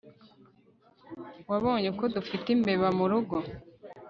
[1.49, 3.35] Wabonye ko dufite imbeba murugo